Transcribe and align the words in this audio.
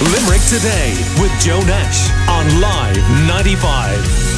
Limerick 0.00 0.42
Today 0.42 0.94
with 1.20 1.32
Joe 1.40 1.60
Nash 1.62 2.08
on 2.28 2.60
Live 2.60 3.02
95. 3.26 4.28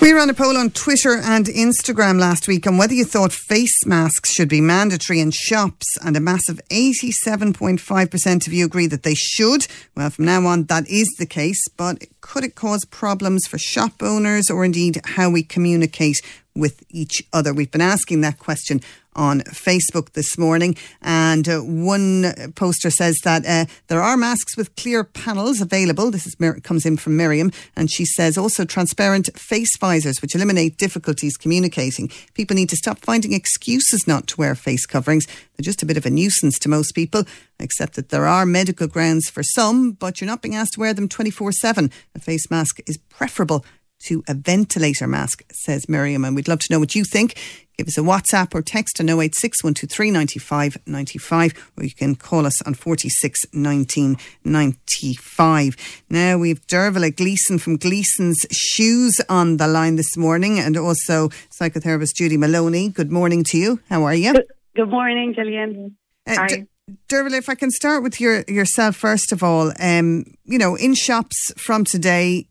We 0.00 0.12
ran 0.12 0.30
a 0.30 0.34
poll 0.34 0.56
on 0.56 0.70
Twitter 0.70 1.18
and 1.18 1.46
Instagram 1.46 2.20
last 2.20 2.46
week 2.46 2.68
on 2.68 2.78
whether 2.78 2.94
you 2.94 3.04
thought 3.04 3.32
face 3.32 3.84
masks 3.84 4.30
should 4.32 4.48
be 4.48 4.60
mandatory 4.60 5.18
in 5.18 5.32
shops, 5.32 5.84
and 6.00 6.16
a 6.16 6.20
massive 6.20 6.60
87.5% 6.70 8.46
of 8.46 8.52
you 8.52 8.64
agree 8.64 8.86
that 8.86 9.02
they 9.02 9.16
should. 9.16 9.66
Well, 9.96 10.10
from 10.10 10.26
now 10.26 10.46
on, 10.46 10.66
that 10.66 10.88
is 10.88 11.12
the 11.18 11.26
case, 11.26 11.66
but 11.76 12.04
could 12.20 12.44
it 12.44 12.54
cause 12.54 12.84
problems 12.84 13.48
for 13.48 13.58
shop 13.58 14.00
owners 14.00 14.48
or 14.48 14.64
indeed 14.64 15.00
how 15.04 15.28
we 15.28 15.42
communicate 15.42 16.20
with 16.54 16.84
each 16.88 17.20
other? 17.32 17.52
We've 17.52 17.68
been 17.68 17.80
asking 17.80 18.20
that 18.20 18.38
question 18.38 18.80
on 19.18 19.40
Facebook 19.40 20.12
this 20.12 20.38
morning. 20.38 20.76
And 21.02 21.48
uh, 21.48 21.58
one 21.60 22.52
poster 22.54 22.90
says 22.90 23.18
that 23.24 23.44
uh, 23.44 23.66
there 23.88 24.00
are 24.00 24.16
masks 24.16 24.56
with 24.56 24.74
clear 24.76 25.02
panels 25.04 25.60
available. 25.60 26.10
This 26.10 26.26
is, 26.26 26.36
comes 26.62 26.86
in 26.86 26.96
from 26.96 27.16
Miriam. 27.16 27.50
And 27.76 27.90
she 27.90 28.04
says 28.04 28.38
also 28.38 28.64
transparent 28.64 29.28
face 29.36 29.76
visors, 29.78 30.22
which 30.22 30.34
eliminate 30.34 30.78
difficulties 30.78 31.36
communicating. 31.36 32.10
People 32.34 32.54
need 32.54 32.70
to 32.70 32.76
stop 32.76 33.00
finding 33.00 33.32
excuses 33.32 34.06
not 34.06 34.28
to 34.28 34.36
wear 34.36 34.54
face 34.54 34.86
coverings. 34.86 35.26
They're 35.26 35.64
just 35.64 35.82
a 35.82 35.86
bit 35.86 35.96
of 35.96 36.06
a 36.06 36.10
nuisance 36.10 36.58
to 36.60 36.68
most 36.68 36.92
people, 36.92 37.24
except 37.58 37.94
that 37.94 38.10
there 38.10 38.26
are 38.26 38.46
medical 38.46 38.86
grounds 38.86 39.28
for 39.28 39.42
some, 39.42 39.92
but 39.92 40.20
you're 40.20 40.28
not 40.28 40.40
being 40.40 40.54
asked 40.54 40.74
to 40.74 40.80
wear 40.80 40.94
them 40.94 41.08
24 41.08 41.50
7. 41.52 41.90
A 42.14 42.20
face 42.20 42.48
mask 42.50 42.78
is 42.86 42.96
preferable 42.96 43.64
to 44.04 44.22
a 44.28 44.34
ventilator 44.34 45.06
mask, 45.06 45.44
says 45.52 45.88
Miriam. 45.88 46.24
And 46.24 46.36
we'd 46.36 46.48
love 46.48 46.60
to 46.60 46.72
know 46.72 46.78
what 46.78 46.94
you 46.94 47.04
think. 47.04 47.38
Give 47.78 47.86
us 47.86 47.96
a 47.96 48.00
WhatsApp 48.00 48.56
or 48.56 48.62
text 48.62 49.00
on 49.00 49.08
086 49.08 49.62
123 49.62 50.10
95 50.10 50.78
95, 50.84 51.70
or 51.76 51.84
you 51.84 51.92
can 51.92 52.16
call 52.16 52.44
us 52.44 52.60
on 52.62 52.74
46 52.74 53.46
19 53.52 54.16
95. 54.44 56.02
Now 56.10 56.38
we've 56.38 56.60
Dervla 56.66 57.14
Gleeson 57.14 57.58
from 57.58 57.76
Gleeson's 57.76 58.44
Shoes 58.50 59.20
on 59.28 59.58
the 59.58 59.68
line 59.68 59.94
this 59.94 60.16
morning, 60.16 60.58
and 60.58 60.76
also 60.76 61.28
psychotherapist 61.60 62.16
Judy 62.16 62.36
Maloney. 62.36 62.88
Good 62.88 63.12
morning 63.12 63.44
to 63.44 63.58
you. 63.58 63.80
How 63.88 64.02
are 64.02 64.14
you? 64.14 64.32
Good, 64.32 64.46
good 64.74 64.90
morning, 64.90 65.34
Gillian. 65.34 65.96
Uh, 66.26 66.34
Hi. 66.34 66.46
D- 66.48 66.66
if 67.08 67.48
I 67.48 67.54
can 67.54 67.70
start 67.70 68.02
with 68.02 68.20
your 68.20 68.42
yourself 68.48 68.96
first 68.96 69.30
of 69.30 69.44
all, 69.44 69.72
um, 69.78 70.24
you 70.44 70.58
know, 70.58 70.74
in 70.74 70.96
shops 70.96 71.52
from 71.56 71.84
today, 71.84 72.48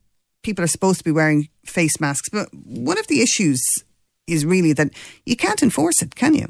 people 0.48 0.64
are 0.64 0.68
supposed 0.68 1.00
to 1.00 1.04
be 1.04 1.12
wearing 1.12 1.50
face 1.66 2.00
masks. 2.00 2.30
But 2.30 2.48
one 2.54 2.98
of 2.98 3.08
the 3.08 3.22
issues 3.22 3.62
is 4.28 4.46
really 4.46 4.72
that 4.74 4.92
you 5.26 5.36
can't 5.36 5.62
enforce 5.62 6.02
it, 6.02 6.16
can 6.16 6.34
you? 6.34 6.48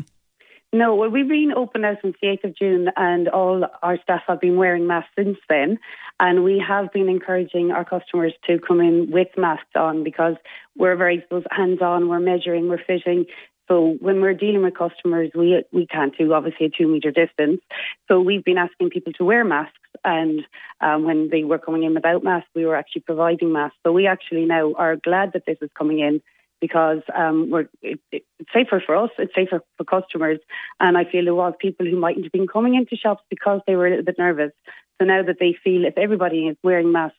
No, 0.71 0.93
well, 0.93 1.09
we've 1.09 1.27
been 1.27 1.51
open 1.55 1.81
now 1.81 1.97
since 2.01 2.15
the 2.21 2.27
8th 2.27 2.49
of 2.49 2.55
June, 2.55 2.89
and 2.95 3.27
all 3.29 3.65
our 3.81 3.97
staff 4.03 4.21
have 4.27 4.39
been 4.39 4.55
wearing 4.55 4.85
masks 4.85 5.09
since 5.17 5.37
then. 5.49 5.79
And 6.19 6.43
we 6.43 6.63
have 6.65 6.93
been 6.93 7.09
encouraging 7.09 7.71
our 7.71 7.85
customers 7.85 8.33
to 8.45 8.59
come 8.59 8.81
in 8.81 9.09
with 9.09 9.29
masks 9.35 9.75
on 9.75 10.03
because 10.03 10.35
we're 10.77 10.95
very 10.95 11.23
hands 11.49 11.81
on, 11.81 12.07
we're 12.07 12.19
measuring, 12.19 12.69
we're 12.69 12.83
fitting. 12.85 13.25
So 13.67 13.97
when 13.99 14.21
we're 14.21 14.33
dealing 14.33 14.63
with 14.63 14.77
customers, 14.77 15.31
we 15.35 15.63
we 15.73 15.87
can't 15.87 16.17
do 16.17 16.33
obviously 16.33 16.67
a 16.67 16.69
two 16.69 16.87
meter 16.87 17.11
distance. 17.11 17.61
So 18.07 18.21
we've 18.21 18.43
been 18.43 18.57
asking 18.57 18.91
people 18.91 19.13
to 19.13 19.25
wear 19.25 19.43
masks, 19.43 19.77
and 20.07 20.41
um, 20.79 21.03
when 21.03 21.29
they 21.29 21.43
were 21.43 21.59
coming 21.59 21.83
in 21.83 21.93
without 21.93 22.23
masks, 22.23 22.49
we 22.55 22.65
were 22.65 22.77
actually 22.77 23.01
providing 23.01 23.51
masks. 23.51 23.77
So 23.85 23.91
we 23.91 24.07
actually 24.07 24.45
now 24.45 24.73
are 24.73 24.95
glad 24.95 25.33
that 25.33 25.43
this 25.45 25.57
is 25.61 25.69
coming 25.77 25.99
in 25.99 26.21
because 26.61 27.01
um, 27.13 27.49
we're 27.51 27.67
it, 27.81 27.99
it's 28.11 28.25
safer 28.53 28.81
for 28.83 28.95
us, 28.95 29.09
it's 29.19 29.35
safer 29.35 29.61
for 29.77 29.83
customers, 29.83 30.39
and 30.79 30.97
I 30.97 31.03
feel 31.03 31.25
there 31.25 31.35
was 31.35 31.53
people 31.59 31.85
who 31.85 31.99
mightn't 31.99 32.25
have 32.25 32.31
been 32.31 32.47
coming 32.47 32.75
into 32.75 32.95
shops 32.95 33.23
because 33.29 33.59
they 33.67 33.75
were 33.75 33.87
a 33.87 33.89
little 33.89 34.05
bit 34.05 34.17
nervous. 34.17 34.53
So 34.99 35.05
now 35.05 35.21
that 35.23 35.37
they 35.39 35.55
feel 35.63 35.85
if 35.85 35.97
everybody 35.97 36.47
is 36.47 36.57
wearing 36.63 36.91
masks, 36.91 37.17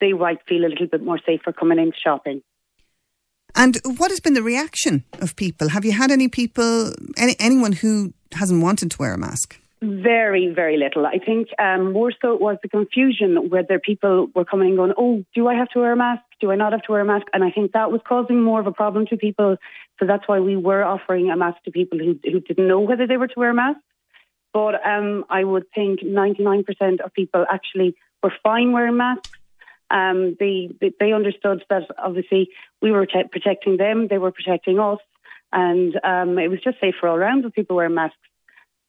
they 0.00 0.12
might 0.12 0.38
feel 0.46 0.64
a 0.64 0.68
little 0.68 0.86
bit 0.86 1.02
more 1.02 1.18
safer 1.26 1.52
coming 1.52 1.78
into 1.78 1.96
shopping. 1.98 2.42
And 3.56 3.80
what 3.96 4.10
has 4.10 4.20
been 4.20 4.34
the 4.34 4.42
reaction 4.42 5.04
of 5.20 5.36
people? 5.36 5.70
Have 5.70 5.84
you 5.84 5.92
had 5.92 6.10
any 6.10 6.28
people, 6.28 6.92
any, 7.16 7.36
anyone 7.38 7.72
who 7.72 8.12
hasn't 8.32 8.62
wanted 8.62 8.90
to 8.90 8.96
wear 8.98 9.14
a 9.14 9.18
mask? 9.18 9.58
Very, 9.84 10.48
very 10.48 10.78
little. 10.78 11.04
I 11.04 11.18
think 11.18 11.48
um, 11.58 11.92
more 11.92 12.10
so 12.22 12.32
it 12.32 12.40
was 12.40 12.56
the 12.62 12.70
confusion 12.70 13.50
whether 13.50 13.78
people 13.78 14.28
were 14.34 14.46
coming 14.46 14.68
and 14.68 14.76
going, 14.78 14.94
oh, 14.96 15.24
do 15.34 15.46
I 15.46 15.54
have 15.54 15.68
to 15.70 15.80
wear 15.80 15.92
a 15.92 15.96
mask? 15.96 16.22
Do 16.40 16.50
I 16.50 16.56
not 16.56 16.72
have 16.72 16.82
to 16.84 16.92
wear 16.92 17.02
a 17.02 17.04
mask? 17.04 17.26
And 17.34 17.44
I 17.44 17.50
think 17.50 17.72
that 17.72 17.92
was 17.92 18.00
causing 18.08 18.42
more 18.42 18.60
of 18.60 18.66
a 18.66 18.72
problem 18.72 19.06
to 19.08 19.18
people. 19.18 19.58
So 19.98 20.06
that's 20.06 20.26
why 20.26 20.40
we 20.40 20.56
were 20.56 20.82
offering 20.82 21.30
a 21.30 21.36
mask 21.36 21.62
to 21.64 21.70
people 21.70 21.98
who, 21.98 22.18
who 22.24 22.40
didn't 22.40 22.66
know 22.66 22.80
whether 22.80 23.06
they 23.06 23.18
were 23.18 23.26
to 23.26 23.34
wear 23.38 23.50
a 23.50 23.54
mask. 23.54 23.80
But 24.54 24.76
um, 24.86 25.26
I 25.28 25.44
would 25.44 25.66
think 25.74 26.00
99% 26.00 26.64
of 27.04 27.12
people 27.12 27.44
actually 27.52 27.94
were 28.22 28.32
fine 28.42 28.72
wearing 28.72 28.96
masks. 28.96 29.28
Um, 29.90 30.34
they, 30.40 30.70
they 30.98 31.12
understood 31.12 31.62
that 31.68 31.82
obviously 31.98 32.48
we 32.80 32.90
were 32.90 33.04
te- 33.04 33.28
protecting 33.30 33.76
them, 33.76 34.08
they 34.08 34.18
were 34.18 34.32
protecting 34.32 34.78
us, 34.78 34.98
and 35.52 35.94
um, 36.02 36.38
it 36.38 36.48
was 36.48 36.60
just 36.64 36.80
safer 36.80 37.06
all 37.06 37.16
around 37.16 37.44
with 37.44 37.52
people 37.52 37.76
wearing 37.76 37.94
masks. 37.94 38.16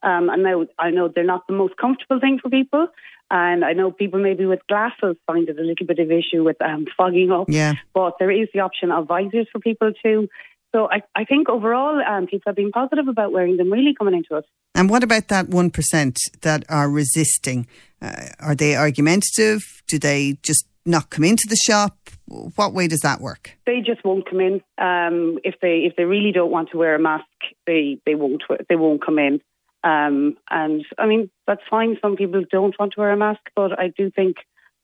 Um, 0.06 0.30
and 0.30 0.44
now 0.44 0.66
I 0.78 0.92
know 0.92 1.10
they're 1.10 1.24
not 1.24 1.48
the 1.48 1.54
most 1.54 1.76
comfortable 1.78 2.20
thing 2.20 2.40
for 2.42 2.50
people, 2.50 2.88
and 3.32 3.66
I 3.66 3.74
know 3.74 3.92
people 3.92 4.22
maybe 4.22 4.46
with 4.46 4.60
glasses 4.68 5.18
find 5.26 5.50
it 5.50 5.60
a 5.60 5.64
little 5.64 5.86
bit 5.86 6.00
of 6.00 6.12
issue 6.12 6.44
with 6.44 6.62
um, 6.62 6.86
fogging 6.96 7.32
up. 7.32 7.48
Yeah. 7.50 7.74
But 7.94 8.14
there 8.20 8.32
is 8.32 8.48
the 8.54 8.60
option 8.60 8.92
of 8.92 9.08
visors 9.08 9.48
for 9.52 9.60
people 9.60 9.92
too. 10.04 10.30
So 10.76 10.90
I, 10.92 11.02
I 11.16 11.24
think 11.24 11.50
overall, 11.50 12.02
um, 12.02 12.28
people 12.28 12.44
have 12.48 12.56
been 12.56 12.72
positive 12.72 13.08
about 13.08 13.32
wearing 13.32 13.58
them, 13.58 13.72
really 13.72 13.96
coming 13.98 14.14
into 14.14 14.36
it. 14.36 14.46
And 14.76 14.90
what 14.90 15.04
about 15.04 15.30
that 15.30 15.48
1% 15.48 16.18
that 16.42 16.66
are 16.68 16.90
resisting? 16.90 17.66
Uh, 18.02 18.28
are 18.42 18.56
they 18.56 18.76
argumentative? 18.76 19.62
Do 19.88 19.98
they 19.98 20.38
just 20.44 20.68
not 20.86 21.10
come 21.10 21.24
into 21.24 21.46
the 21.50 21.56
shop? 21.56 21.98
What 22.28 22.74
way 22.74 22.88
does 22.88 23.00
that 23.00 23.22
work? 23.22 23.52
They 23.66 23.80
just 23.80 24.04
won't 24.04 24.30
come 24.30 24.42
in. 24.42 24.56
Um, 24.78 25.40
if 25.44 25.56
they 25.62 25.86
if 25.88 25.96
they 25.96 26.04
really 26.04 26.32
don't 26.32 26.52
want 26.52 26.72
to 26.72 26.78
wear 26.78 26.96
a 26.96 27.00
mask, 27.00 27.26
they 27.66 28.00
they 28.06 28.16
won't 28.16 28.44
they 28.68 28.76
won't 28.76 29.04
come 29.04 29.20
in. 29.20 29.42
Um, 29.86 30.36
and 30.50 30.84
I 30.98 31.06
mean 31.06 31.30
that's 31.46 31.62
fine. 31.70 31.98
Some 32.02 32.16
people 32.16 32.44
don't 32.52 32.78
want 32.80 32.94
to 32.94 33.00
wear 33.00 33.12
a 33.12 33.18
mask, 33.18 33.42
but 33.56 33.80
I 33.80 33.94
do 33.96 34.10
think 34.10 34.38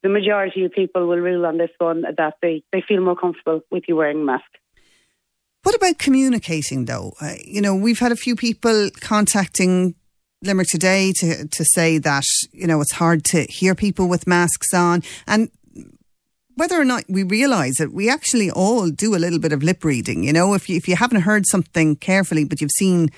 the 0.04 0.10
majority 0.10 0.64
of 0.64 0.72
people 0.72 1.08
will 1.08 1.18
rule 1.18 1.46
on 1.46 1.58
this 1.58 1.72
one 1.80 2.04
that 2.04 2.36
they, 2.42 2.64
they 2.72 2.84
feel 2.88 3.02
more 3.02 3.16
comfortable 3.16 3.62
with 3.72 3.84
you 3.88 3.96
wearing 3.96 4.22
a 4.22 4.24
mask. 4.24 4.46
What 5.64 5.76
about 5.76 5.98
communicating 5.98 6.86
though? 6.86 7.14
Uh, 7.20 7.34
you 7.44 7.62
know, 7.62 7.76
we've 7.76 8.00
had 8.00 8.12
a 8.12 8.16
few 8.16 8.36
people 8.36 8.90
contacting 9.00 9.96
Limerick 10.44 10.70
today 10.70 11.14
to 11.18 11.48
to 11.48 11.66
say 11.66 12.00
that 12.00 12.24
you 12.52 12.66
know 12.66 12.82
it's 12.82 12.94
hard 12.94 13.24
to 13.26 13.44
hear 13.44 13.76
people 13.76 14.08
with 14.08 14.26
masks 14.26 14.74
on, 14.74 15.04
and 15.28 15.52
whether 16.56 16.80
or 16.80 16.86
not 16.86 17.04
we 17.08 17.24
realise 17.24 17.80
it, 17.80 17.94
we 17.94 18.10
actually 18.10 18.50
all 18.50 18.90
do 18.90 19.16
a 19.16 19.20
little 19.20 19.40
bit 19.40 19.54
of 19.54 19.64
lip 19.64 19.84
reading. 19.84 20.24
You 20.24 20.34
know, 20.34 20.54
if 20.54 20.68
you, 20.68 20.78
if 20.78 20.88
you 20.88 20.96
haven't 20.96 21.22
heard 21.22 21.46
something 21.46 21.96
carefully, 21.96 22.44
but 22.44 22.60
you've 22.60 22.72
seen 22.72 23.10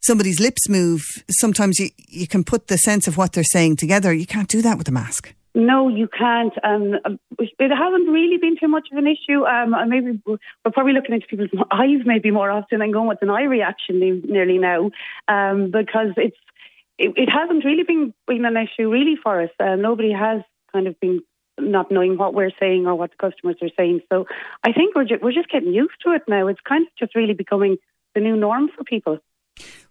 somebody's 0.00 0.40
lips 0.40 0.68
move, 0.68 1.02
sometimes 1.30 1.78
you, 1.78 1.90
you 2.08 2.26
can 2.26 2.44
put 2.44 2.68
the 2.68 2.78
sense 2.78 3.06
of 3.06 3.16
what 3.16 3.32
they're 3.32 3.44
saying 3.44 3.76
together. 3.76 4.12
You 4.12 4.26
can't 4.26 4.48
do 4.48 4.62
that 4.62 4.78
with 4.78 4.88
a 4.88 4.92
mask. 4.92 5.34
No, 5.54 5.88
you 5.88 6.06
can't. 6.06 6.52
Um, 6.62 6.94
it 7.38 7.70
hasn't 7.70 8.08
really 8.08 8.36
been 8.36 8.56
too 8.58 8.68
much 8.68 8.88
of 8.92 8.98
an 8.98 9.08
issue. 9.08 9.44
Um, 9.44 9.74
maybe 9.88 10.20
we're 10.24 10.38
probably 10.72 10.92
looking 10.92 11.14
into 11.14 11.26
people's 11.26 11.50
eyes 11.72 12.00
maybe 12.04 12.30
more 12.30 12.50
often 12.50 12.80
and 12.80 12.92
going 12.92 13.08
with 13.08 13.22
an 13.22 13.30
eye 13.30 13.44
reaction 13.44 13.98
nearly 13.98 14.58
now, 14.58 14.90
um, 15.26 15.72
because 15.72 16.12
it's 16.16 16.36
it, 16.98 17.14
it, 17.16 17.28
hasn't 17.28 17.64
really 17.64 17.82
been 17.82 18.14
been 18.28 18.44
an 18.44 18.56
issue 18.56 18.90
really 18.90 19.16
for 19.20 19.42
us. 19.42 19.50
Uh, 19.58 19.74
nobody 19.74 20.12
has 20.12 20.42
kind 20.72 20.86
of 20.86 20.98
been 21.00 21.20
not 21.58 21.90
knowing 21.90 22.16
what 22.16 22.32
we're 22.32 22.52
saying 22.60 22.86
or 22.86 22.94
what 22.94 23.10
the 23.10 23.30
customers 23.30 23.56
are 23.60 23.70
saying. 23.76 24.02
So 24.12 24.26
I 24.62 24.72
think 24.72 24.94
we're 24.94 25.04
ju- 25.04 25.18
we're 25.20 25.32
just 25.32 25.50
getting 25.50 25.74
used 25.74 26.00
to 26.04 26.12
it 26.12 26.22
now. 26.28 26.46
It's 26.46 26.60
kind 26.60 26.86
of 26.86 26.92
just 26.96 27.16
really 27.16 27.34
becoming 27.34 27.76
the 28.14 28.20
new 28.20 28.36
norm 28.36 28.68
for 28.76 28.84
people. 28.84 29.18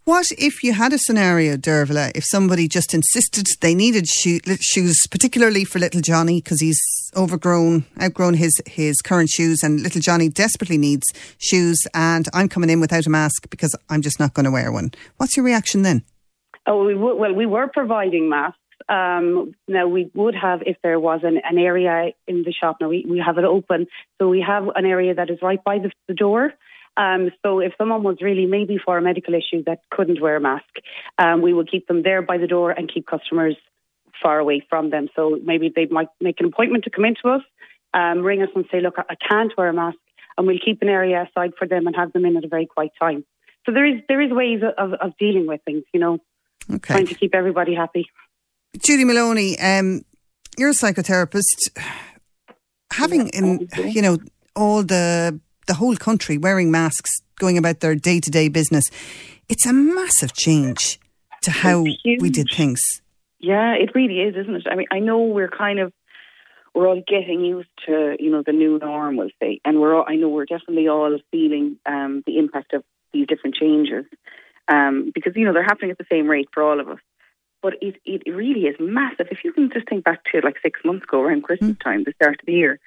What 0.10 0.26
if 0.40 0.64
you 0.64 0.74
had 0.74 0.92
a 0.92 0.98
scenario, 0.98 1.56
Dervla, 1.56 2.12
if 2.16 2.24
somebody 2.26 2.68
just 2.68 2.96
insisted 2.96 3.46
they 3.62 3.76
needed 3.76 4.08
shoe, 4.08 4.40
shoes, 4.60 4.98
particularly 5.12 5.66
for 5.66 5.78
little 5.78 6.02
Johnny, 6.02 6.42
because 6.42 6.60
he's 6.60 6.82
overgrown, 7.16 7.86
outgrown 8.02 8.34
his, 8.34 8.60
his 8.66 9.04
current 9.04 9.30
shoes, 9.30 9.62
and 9.62 9.82
little 9.82 10.02
Johnny 10.02 10.28
desperately 10.28 10.80
needs 10.80 11.06
shoes, 11.38 11.80
and 11.94 12.28
I'm 12.34 12.50
coming 12.50 12.72
in 12.72 12.82
without 12.82 13.06
a 13.06 13.10
mask 13.12 13.52
because 13.52 13.76
I'm 13.88 14.02
just 14.02 14.20
not 14.20 14.34
going 14.34 14.46
to 14.46 14.52
wear 14.52 14.72
one. 14.72 14.90
What's 15.18 15.38
your 15.38 15.46
reaction 15.46 15.84
then? 15.84 16.02
Oh, 16.66 16.86
we 16.86 16.96
w- 16.96 17.16
well, 17.16 17.36
we 17.36 17.46
were 17.46 17.68
providing 17.68 18.30
masks. 18.30 18.58
Um, 18.90 19.54
now 19.68 19.88
we 19.88 20.10
would 20.16 20.34
have, 20.34 20.64
if 20.66 20.78
there 20.82 21.00
was 21.00 21.20
an, 21.22 21.40
an 21.48 21.60
area 21.60 22.14
in 22.28 22.42
the 22.42 22.52
shop, 22.52 22.78
now 22.82 22.90
we, 22.90 23.06
we 23.08 23.22
have 23.24 23.38
it 23.38 23.46
open. 23.46 23.86
So 24.18 24.28
we 24.28 24.42
have 24.42 24.70
an 24.74 24.88
area 24.88 25.14
that 25.14 25.30
is 25.30 25.38
right 25.44 25.64
by 25.64 25.78
the, 25.78 25.92
the 26.08 26.16
door. 26.16 26.52
Um, 26.98 27.32
so 27.44 27.60
if 27.60 27.74
someone 27.78 28.04
was 28.04 28.18
really 28.22 28.46
maybe 28.46 28.78
for 28.84 28.98
a 28.98 29.02
medical 29.02 29.34
issue 29.34 29.64
that 29.66 29.80
couldn't 29.90 30.22
wear 30.22 30.36
a 30.36 30.42
mask, 30.42 30.70
um, 31.18 31.42
we 31.42 31.54
would 31.54 31.72
keep 31.72 31.88
them 31.88 32.04
there 32.04 32.22
by 32.22 32.38
the 32.38 32.48
door 32.48 32.72
and 32.72 32.92
keep 32.92 33.08
customers 33.08 33.56
far 34.22 34.40
away 34.40 34.66
from 34.70 34.90
them. 34.90 35.08
So 35.16 35.38
maybe 35.44 35.72
they 35.74 35.86
might 35.86 36.10
make 36.20 36.40
an 36.40 36.48
appointment 36.48 36.84
to 36.86 36.90
come 36.90 37.06
into 37.06 37.30
us, 37.30 37.42
um, 37.94 38.20
ring 38.20 38.42
us 38.42 38.50
and 38.56 38.66
say, 38.72 38.82
look, 38.82 38.96
I 38.98 39.16
can't 39.16 39.54
wear 39.58 39.70
a 39.70 39.74
mask, 39.74 39.98
and 40.38 40.46
we'll 40.46 40.60
keep 40.64 40.82
an 40.82 40.90
area 40.90 41.28
aside 41.30 41.52
for 41.58 41.68
them 41.68 41.88
and 41.88 41.96
have 41.96 42.12
them 42.14 42.26
in 42.26 42.38
at 42.38 42.44
a 42.44 42.48
very 42.48 42.66
quiet 42.66 42.92
time. 43.00 43.26
So 43.66 43.72
there 43.72 43.86
is 43.86 44.02
there 44.08 44.22
is 44.22 44.32
ways 44.32 44.62
of, 44.78 44.94
of 44.94 45.18
dealing 45.18 45.48
with 45.48 45.62
things, 45.64 45.84
you 45.94 46.00
know. 46.00 46.20
Okay. 46.72 46.94
trying 46.94 47.08
to 47.08 47.16
keep 47.16 47.34
everybody 47.34 47.74
happy. 47.74 48.08
Judy 48.78 49.04
Maloney, 49.04 49.58
um, 49.60 50.04
you're 50.58 50.70
a 50.70 50.74
psychotherapist. 50.74 51.70
Having 52.92 53.30
in 53.30 53.68
you 53.78 54.02
know 54.02 54.18
all 54.56 54.82
the 54.84 55.40
the 55.70 55.76
whole 55.76 55.96
country 55.96 56.38
wearing 56.38 56.72
masks, 56.72 57.12
going 57.38 57.58
about 57.58 57.80
their 57.80 57.96
day 57.96 58.20
to 58.20 58.32
day 58.32 58.50
business, 58.50 58.84
it's 59.48 59.66
a 59.68 59.72
massive 59.72 60.34
change 60.34 61.00
to 61.44 61.52
how 61.52 61.84
we 61.84 62.30
did 62.30 62.48
things. 62.52 62.82
Yeah, 63.40 63.76
it 63.76 63.92
really 63.96 64.20
is, 64.20 64.36
isn't 64.36 64.56
it? 64.56 64.68
I 64.70 64.76
mean, 64.76 64.88
I 64.92 65.00
know 65.00 65.20
we're 65.20 65.48
kind 65.48 65.80
of 65.80 65.94
we're 66.74 66.88
all 66.88 67.02
getting 67.08 67.46
used 67.46 67.70
to 67.86 68.16
you 68.20 68.32
know 68.32 68.44
the 68.46 68.52
new 68.52 68.80
norm, 68.80 69.16
we'll 69.16 69.30
say, 69.42 69.62
and 69.64 69.80
we're 69.80 69.96
all, 69.96 70.06
I 70.08 70.16
know 70.16 70.28
we're 70.28 70.46
definitely 70.46 70.88
all 70.88 71.18
feeling 71.32 71.78
um, 71.86 72.24
the 72.26 72.40
impact 72.40 72.74
of 72.74 72.84
these 73.14 73.28
different 73.28 73.56
changes 73.56 74.06
um, 74.68 75.12
because 75.14 75.34
you 75.36 75.46
know 75.46 75.54
they're 75.54 75.64
happening 75.64 75.92
at 75.92 76.00
the 76.00 76.12
same 76.12 76.28
rate 76.28 76.50
for 76.52 76.64
all 76.64 76.80
of 76.80 76.90
us. 76.90 77.00
But 77.62 77.74
it 77.82 77.96
it 78.06 78.24
really 78.26 78.62
is 78.62 78.76
massive. 78.80 79.28
If 79.30 79.44
you 79.44 79.54
can 79.54 79.70
just 79.72 79.88
think 79.88 80.04
back 80.04 80.24
to 80.32 80.42
like 80.44 80.56
six 80.64 80.80
months 80.84 81.04
ago, 81.04 81.22
around 81.22 81.44
Christmas 81.44 81.78
time, 81.84 82.04
the 82.06 82.14
start 82.14 82.40
of 82.40 82.46
the 82.48 82.54
year, 82.54 82.80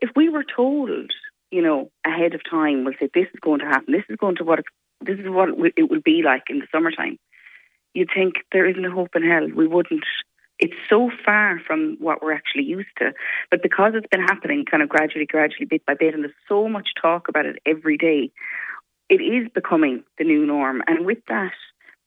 if 0.00 0.10
we 0.16 0.28
were 0.28 0.44
told, 0.44 1.10
you 1.54 1.62
know, 1.62 1.88
ahead 2.04 2.34
of 2.34 2.40
time, 2.50 2.84
we'll 2.84 2.94
say 2.98 3.08
this 3.14 3.28
is 3.32 3.40
going 3.40 3.60
to 3.60 3.66
happen, 3.66 3.92
this 3.92 4.08
is 4.08 4.16
going 4.16 4.34
to 4.36 4.44
what 4.44 4.64
this 5.00 5.20
is 5.20 5.28
what 5.28 5.50
it 5.76 5.88
will- 5.88 6.00
be 6.00 6.22
like 6.22 6.44
in 6.50 6.58
the 6.58 6.66
summertime. 6.72 7.16
You'd 7.94 8.10
think 8.12 8.34
there 8.50 8.66
isn't 8.66 8.84
a 8.84 8.90
hope 8.90 9.14
in 9.14 9.22
hell. 9.22 9.46
We 9.54 9.68
wouldn't. 9.68 10.04
It's 10.58 10.80
so 10.88 11.10
far 11.24 11.60
from 11.66 11.96
what 12.00 12.22
we're 12.22 12.32
actually 12.32 12.64
used 12.64 12.94
to. 12.98 13.12
But 13.50 13.62
because 13.62 13.92
it's 13.94 14.08
been 14.08 14.28
happening 14.32 14.64
kind 14.64 14.82
of 14.82 14.88
gradually, 14.88 15.26
gradually, 15.26 15.66
bit 15.66 15.86
by 15.86 15.94
bit, 15.94 16.14
and 16.14 16.24
there's 16.24 16.42
so 16.48 16.68
much 16.68 16.88
talk 17.00 17.28
about 17.28 17.46
it 17.46 17.56
every 17.64 17.96
day, 17.96 18.32
it 19.08 19.20
is 19.20 19.48
becoming 19.54 20.02
the 20.18 20.24
new 20.24 20.44
norm. 20.44 20.82
And 20.88 21.06
with 21.06 21.22
that, 21.28 21.54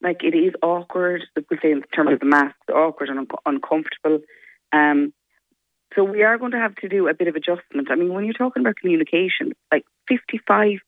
like 0.02 0.22
it 0.22 0.34
is 0.34 0.52
awkward, 0.62 1.22
we 1.50 1.58
say 1.62 1.72
in 1.72 1.82
terms 1.94 2.12
of 2.12 2.20
the 2.20 2.26
masks, 2.26 2.68
awkward 2.68 3.08
and 3.08 3.20
un- 3.20 3.44
uncomfortable. 3.46 4.20
Um, 4.72 5.14
so 5.94 6.04
we 6.04 6.22
are 6.22 6.38
going 6.38 6.52
to 6.52 6.58
have 6.58 6.74
to 6.76 6.88
do 6.88 7.08
a 7.08 7.14
bit 7.14 7.28
of 7.28 7.36
adjustment. 7.36 7.90
I 7.90 7.94
mean, 7.94 8.12
when 8.12 8.24
you're 8.24 8.34
talking 8.34 8.62
about 8.62 8.76
communication, 8.76 9.52
like 9.72 9.84
55% 10.10 10.80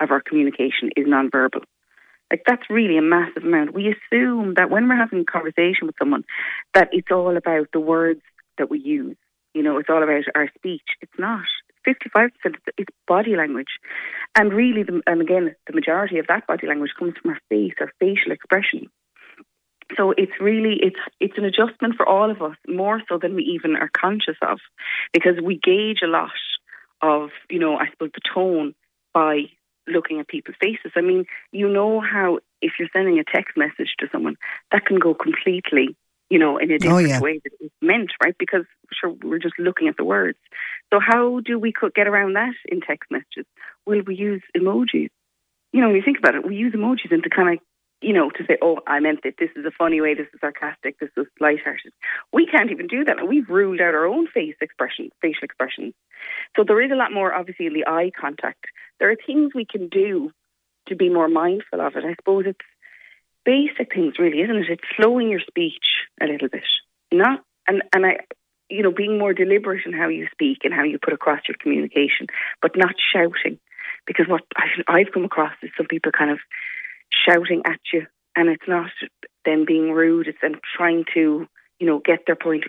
of 0.00 0.10
our 0.10 0.20
communication 0.20 0.90
is 0.96 1.06
nonverbal. 1.06 1.62
Like 2.30 2.42
that's 2.46 2.62
really 2.70 2.96
a 2.96 3.02
massive 3.02 3.44
amount. 3.44 3.74
We 3.74 3.94
assume 3.94 4.54
that 4.54 4.70
when 4.70 4.88
we're 4.88 4.96
having 4.96 5.20
a 5.20 5.24
conversation 5.24 5.86
with 5.86 5.96
someone, 5.98 6.24
that 6.74 6.88
it's 6.92 7.10
all 7.10 7.36
about 7.36 7.68
the 7.72 7.80
words 7.80 8.20
that 8.58 8.70
we 8.70 8.78
use. 8.78 9.16
You 9.52 9.62
know, 9.62 9.78
it's 9.78 9.88
all 9.90 10.02
about 10.02 10.22
our 10.34 10.48
speech. 10.56 10.86
It's 11.00 11.18
not. 11.18 11.44
Fifty-five 11.84 12.30
percent 12.34 12.62
it's 12.76 12.94
body 13.08 13.36
language, 13.36 13.80
and 14.36 14.52
really, 14.52 14.82
the, 14.82 15.00
and 15.06 15.22
again, 15.22 15.56
the 15.66 15.72
majority 15.72 16.18
of 16.18 16.26
that 16.26 16.46
body 16.46 16.66
language 16.66 16.90
comes 16.98 17.14
from 17.20 17.30
our 17.30 17.40
face, 17.48 17.72
our 17.80 17.90
facial 17.98 18.32
expression. 18.32 18.90
So 19.96 20.12
it's 20.16 20.32
really 20.40 20.78
it's 20.80 21.00
it's 21.18 21.38
an 21.38 21.44
adjustment 21.44 21.96
for 21.96 22.06
all 22.06 22.30
of 22.30 22.42
us, 22.42 22.56
more 22.68 23.02
so 23.08 23.18
than 23.18 23.34
we 23.34 23.42
even 23.42 23.76
are 23.76 23.90
conscious 23.92 24.36
of, 24.42 24.58
because 25.12 25.40
we 25.42 25.58
gauge 25.62 26.00
a 26.02 26.06
lot 26.06 26.30
of 27.02 27.30
you 27.48 27.58
know 27.58 27.76
I 27.76 27.90
suppose 27.90 28.10
the 28.14 28.20
tone 28.34 28.74
by 29.12 29.46
looking 29.88 30.20
at 30.20 30.28
people's 30.28 30.56
faces. 30.60 30.92
I 30.96 31.00
mean, 31.00 31.24
you 31.52 31.68
know 31.68 32.00
how 32.00 32.38
if 32.62 32.72
you're 32.78 32.88
sending 32.92 33.18
a 33.18 33.24
text 33.24 33.56
message 33.56 33.94
to 33.98 34.08
someone, 34.12 34.36
that 34.70 34.84
can 34.84 34.98
go 34.98 35.14
completely, 35.14 35.96
you 36.28 36.38
know, 36.38 36.58
in 36.58 36.70
a 36.70 36.74
oh, 36.74 36.78
different 36.78 37.08
yeah. 37.08 37.20
way 37.20 37.40
that 37.42 37.52
it's 37.60 37.74
meant, 37.80 38.12
right? 38.22 38.36
Because 38.38 38.64
sure, 38.92 39.14
we're 39.22 39.38
just 39.38 39.58
looking 39.58 39.88
at 39.88 39.96
the 39.96 40.04
words. 40.04 40.38
So 40.92 41.00
how 41.00 41.40
do 41.40 41.58
we 41.58 41.72
get 41.94 42.06
around 42.06 42.34
that 42.34 42.54
in 42.66 42.80
text 42.80 43.10
messages? 43.10 43.46
Will 43.86 44.02
we 44.06 44.14
use 44.14 44.42
emojis? 44.56 45.10
You 45.72 45.80
know, 45.80 45.88
when 45.88 45.96
you 45.96 46.02
think 46.02 46.18
about 46.18 46.34
it, 46.34 46.46
we 46.46 46.56
use 46.56 46.74
emojis 46.74 47.12
and 47.12 47.22
to 47.22 47.30
kind 47.30 47.54
of, 47.54 47.64
you 48.02 48.12
know, 48.12 48.30
to 48.30 48.44
say, 48.46 48.56
oh, 48.62 48.78
I 48.86 49.00
meant 49.00 49.20
that 49.24 49.34
this 49.38 49.50
is 49.56 49.64
a 49.66 49.70
funny 49.70 50.00
way, 50.00 50.14
this 50.14 50.28
is 50.32 50.40
sarcastic, 50.40 50.98
this 50.98 51.10
is 51.16 51.26
lighthearted. 51.38 51.92
We 52.32 52.46
can't 52.46 52.70
even 52.70 52.86
do 52.86 53.04
that. 53.04 53.18
And 53.18 53.28
we've 53.28 53.48
ruled 53.48 53.80
out 53.80 53.94
our 53.94 54.06
own 54.06 54.26
face 54.26 54.56
expressions, 54.60 55.12
facial 55.20 55.44
expressions. 55.44 55.94
So 56.56 56.64
there 56.64 56.80
is 56.80 56.90
a 56.90 56.96
lot 56.96 57.12
more, 57.12 57.34
obviously, 57.34 57.66
in 57.66 57.74
the 57.74 57.86
eye 57.86 58.10
contact. 58.18 58.64
There 58.98 59.10
are 59.10 59.16
things 59.26 59.52
we 59.54 59.66
can 59.66 59.88
do 59.88 60.32
to 60.88 60.96
be 60.96 61.10
more 61.10 61.28
mindful 61.28 61.80
of 61.80 61.96
it. 61.96 62.04
I 62.04 62.14
suppose 62.14 62.44
it's 62.46 62.58
basic 63.44 63.94
things, 63.94 64.18
really, 64.18 64.40
isn't 64.40 64.56
it? 64.56 64.70
It's 64.70 64.82
slowing 64.96 65.28
your 65.28 65.40
speech 65.40 65.84
a 66.20 66.26
little 66.26 66.48
bit, 66.48 66.64
not 67.12 67.42
and 67.66 67.82
and 67.92 68.06
I, 68.06 68.18
you 68.68 68.82
know, 68.82 68.92
being 68.92 69.18
more 69.18 69.32
deliberate 69.32 69.86
in 69.86 69.92
how 69.92 70.08
you 70.08 70.26
speak 70.32 70.58
and 70.64 70.74
how 70.74 70.84
you 70.84 70.98
put 70.98 71.12
across 71.12 71.40
your 71.48 71.56
communication, 71.60 72.26
but 72.62 72.76
not 72.76 72.94
shouting, 73.12 73.58
because 74.06 74.26
what 74.28 74.42
I've 74.88 75.12
come 75.12 75.24
across 75.24 75.54
is 75.62 75.70
some 75.76 75.86
people 75.86 76.12
kind 76.12 76.30
of 76.30 76.38
shouting 77.26 77.62
at 77.66 77.80
you, 77.92 78.06
and 78.36 78.48
it's 78.48 78.68
not 78.68 78.90
them 79.44 79.64
being 79.66 79.90
rude; 79.92 80.28
it's 80.28 80.40
them 80.40 80.54
trying 80.76 81.04
to, 81.14 81.46
you 81.78 81.86
know, 81.86 82.00
get 82.04 82.20
their 82.26 82.36
point 82.36 82.64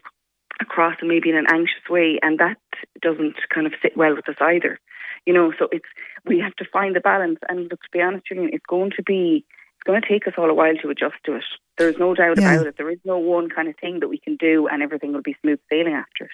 across, 0.59 0.95
and 0.99 1.09
maybe 1.09 1.29
in 1.29 1.35
an 1.37 1.47
anxious 1.51 1.83
way, 1.89 2.19
and 2.21 2.39
that 2.39 2.57
doesn't 3.01 3.35
kind 3.53 3.67
of 3.67 3.73
sit 3.81 3.97
well 3.97 4.15
with 4.15 4.29
us 4.29 4.35
either. 4.41 4.79
You 5.25 5.33
know, 5.33 5.53
so 5.57 5.67
it's 5.71 5.85
we 6.25 6.39
have 6.39 6.55
to 6.55 6.65
find 6.71 6.95
the 6.95 6.99
balance. 6.99 7.39
And 7.49 7.69
look, 7.69 7.81
to 7.81 7.89
be 7.91 8.01
honest, 8.01 8.25
Julian, 8.27 8.49
it's 8.53 8.65
going 8.67 8.91
to 8.97 9.03
be 9.03 9.45
it's 9.75 9.87
going 9.87 10.01
to 10.01 10.07
take 10.07 10.27
us 10.27 10.33
all 10.37 10.49
a 10.49 10.53
while 10.53 10.75
to 10.81 10.89
adjust 10.89 11.15
to 11.25 11.35
it. 11.35 11.43
There's 11.77 11.97
no 11.97 12.13
doubt 12.13 12.39
Yeah. 12.39 12.53
about 12.53 12.67
it. 12.67 12.75
There 12.77 12.89
is 12.89 12.99
no 13.03 13.17
one 13.17 13.49
kind 13.49 13.67
of 13.67 13.75
thing 13.77 13.99
that 14.01 14.07
we 14.09 14.19
can 14.19 14.35
do, 14.35 14.67
and 14.67 14.83
everything 14.83 15.13
will 15.13 15.21
be 15.23 15.35
smooth 15.41 15.59
sailing 15.69 15.93
after 15.93 16.25
it. 16.25 16.31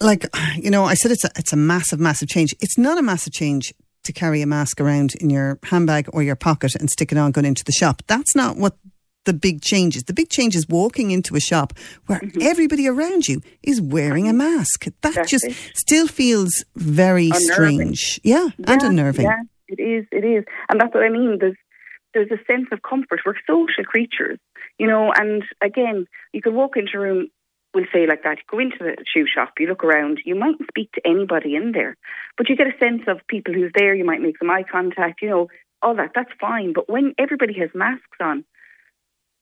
Like 0.00 0.26
you 0.56 0.70
know, 0.70 0.84
I 0.84 0.94
said 0.94 1.10
it's 1.10 1.24
a, 1.24 1.30
it's 1.36 1.52
a 1.52 1.56
massive, 1.56 2.00
massive 2.00 2.28
change. 2.28 2.54
It's 2.60 2.78
not 2.78 2.98
a 2.98 3.02
massive 3.02 3.32
change 3.32 3.72
to 4.08 4.12
carry 4.12 4.42
a 4.42 4.46
mask 4.46 4.80
around 4.80 5.14
in 5.20 5.30
your 5.30 5.58
handbag 5.64 6.08
or 6.12 6.22
your 6.22 6.36
pocket 6.36 6.74
and 6.74 6.90
stick 6.90 7.12
it 7.12 7.18
on 7.18 7.30
going 7.30 7.44
into 7.46 7.62
the 7.64 7.72
shop. 7.72 8.02
That's 8.08 8.34
not 8.34 8.56
what 8.56 8.76
the 9.24 9.32
big 9.32 9.60
change 9.60 9.94
is. 9.96 10.04
The 10.04 10.14
big 10.14 10.30
change 10.30 10.56
is 10.56 10.66
walking 10.68 11.10
into 11.10 11.36
a 11.36 11.40
shop 11.40 11.72
where 12.06 12.20
everybody 12.40 12.88
around 12.88 13.28
you 13.28 13.42
is 13.62 13.80
wearing 13.80 14.26
a 14.28 14.32
mask. 14.32 14.86
That 15.02 15.14
Mm-hmm. 15.14 15.26
Just 15.26 15.46
still 15.76 16.06
feels 16.08 16.64
very 16.76 17.30
Unnerving. 17.32 17.94
strange. 17.94 18.20
Yeah, 18.24 18.48
and 18.66 18.82
unnerving. 18.82 19.26
Yeah, 19.26 19.42
it 19.68 19.80
is. 19.80 20.06
It 20.10 20.24
is, 20.24 20.44
and 20.70 20.80
that's 20.80 20.94
what 20.94 21.02
I 21.04 21.10
mean. 21.10 21.36
There's 21.40 21.56
there's 22.14 22.30
a 22.30 22.38
sense 22.50 22.68
of 22.72 22.80
comfort. 22.82 23.20
We're 23.26 23.34
social 23.46 23.84
creatures, 23.84 24.38
you 24.78 24.86
know. 24.86 25.12
And 25.14 25.42
again, 25.62 26.06
you 26.32 26.40
can 26.40 26.54
walk 26.54 26.76
into 26.76 26.96
a 26.96 27.00
room. 27.00 27.28
We'll 27.74 27.84
say 27.92 28.06
like 28.06 28.22
that. 28.22 28.38
You 28.38 28.44
go 28.50 28.58
into 28.58 28.78
the 28.80 28.96
shoe 29.12 29.26
shop. 29.26 29.54
You 29.58 29.66
look 29.66 29.84
around. 29.84 30.20
You 30.24 30.34
mightn't 30.34 30.68
speak 30.68 30.90
to 30.92 31.02
anybody 31.04 31.54
in 31.54 31.72
there, 31.72 31.96
but 32.36 32.48
you 32.48 32.56
get 32.56 32.66
a 32.66 32.78
sense 32.78 33.02
of 33.06 33.26
people 33.28 33.52
who's 33.52 33.72
there. 33.74 33.94
You 33.94 34.04
might 34.04 34.22
make 34.22 34.38
some 34.38 34.50
eye 34.50 34.64
contact. 34.70 35.20
You 35.20 35.28
know, 35.28 35.48
all 35.82 35.94
that. 35.96 36.12
That's 36.14 36.32
fine. 36.40 36.72
But 36.72 36.88
when 36.88 37.14
everybody 37.18 37.54
has 37.60 37.70
masks 37.74 38.18
on, 38.20 38.44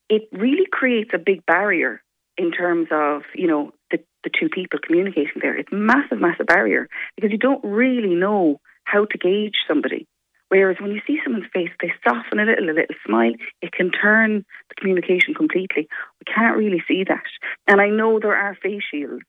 it 0.08 0.28
really 0.32 0.66
creates 0.70 1.10
a 1.14 1.18
big 1.18 1.46
barrier 1.46 2.02
in 2.36 2.52
terms 2.52 2.88
of 2.90 3.22
you 3.34 3.46
know 3.46 3.72
the 3.90 3.98
the 4.24 4.30
two 4.38 4.48
people 4.48 4.80
communicating 4.84 5.40
there. 5.40 5.56
It's 5.56 5.72
massive, 5.72 6.20
massive 6.20 6.46
barrier 6.46 6.88
because 7.14 7.30
you 7.30 7.38
don't 7.38 7.62
really 7.64 8.14
know 8.14 8.60
how 8.84 9.04
to 9.04 9.18
gauge 9.18 9.56
somebody. 9.68 10.06
Whereas 10.48 10.76
when 10.80 10.92
you 10.92 11.00
see 11.06 11.18
someone's 11.24 11.50
face, 11.52 11.70
they 11.80 11.92
soften 12.04 12.38
a 12.38 12.44
little, 12.44 12.70
a 12.70 12.72
little 12.72 12.96
smile, 13.04 13.32
it 13.62 13.72
can 13.72 13.90
turn 13.90 14.44
the 14.68 14.74
communication 14.78 15.34
completely. 15.34 15.88
We 16.20 16.32
can't 16.32 16.56
really 16.56 16.82
see 16.86 17.04
that. 17.04 17.24
And 17.66 17.80
I 17.80 17.88
know 17.88 18.20
there 18.20 18.36
are 18.36 18.56
face 18.62 18.82
shields, 18.90 19.24